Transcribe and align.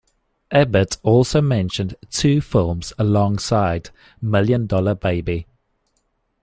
Ebert 0.49 0.97
also 1.03 1.41
mentioned 1.43 1.93
two 2.09 2.41
films 2.41 2.91
alongside 2.97 3.91
"Million 4.19 4.65
Dollar 4.65 4.95
Baby". 4.95 5.45